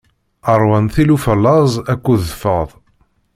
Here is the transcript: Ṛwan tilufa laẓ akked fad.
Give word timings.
Ṛwan 0.59 0.85
tilufa 0.93 1.33
laẓ 1.43 1.73
akked 1.93 2.21
fad. 2.41 2.69